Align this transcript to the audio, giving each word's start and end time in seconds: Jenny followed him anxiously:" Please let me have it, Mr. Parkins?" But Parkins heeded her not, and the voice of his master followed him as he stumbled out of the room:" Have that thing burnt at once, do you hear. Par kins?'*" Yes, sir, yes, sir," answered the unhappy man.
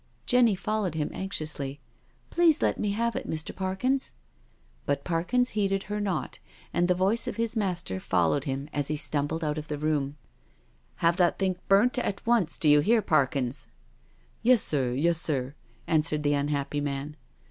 Jenny 0.25 0.55
followed 0.55 0.95
him 0.95 1.11
anxiously:" 1.13 1.79
Please 2.31 2.59
let 2.59 2.79
me 2.79 2.89
have 2.93 3.15
it, 3.15 3.29
Mr. 3.29 3.55
Parkins?" 3.55 4.13
But 4.87 5.03
Parkins 5.03 5.49
heeded 5.51 5.83
her 5.83 5.99
not, 6.01 6.39
and 6.73 6.87
the 6.87 6.95
voice 6.95 7.27
of 7.27 7.35
his 7.35 7.55
master 7.55 7.99
followed 7.99 8.45
him 8.45 8.67
as 8.73 8.87
he 8.87 8.97
stumbled 8.97 9.43
out 9.43 9.59
of 9.59 9.67
the 9.67 9.77
room:" 9.77 10.17
Have 11.05 11.17
that 11.17 11.37
thing 11.37 11.57
burnt 11.67 11.99
at 11.99 12.25
once, 12.25 12.57
do 12.57 12.67
you 12.67 12.79
hear. 12.79 13.03
Par 13.03 13.27
kins?'*" 13.27 13.67
Yes, 14.41 14.63
sir, 14.63 14.93
yes, 14.93 15.21
sir," 15.21 15.53
answered 15.85 16.23
the 16.23 16.33
unhappy 16.33 16.81
man. 16.81 17.15